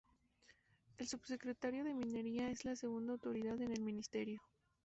[0.97, 4.41] El Subsecretario de Minería es la segunda autoridad en el ministerio.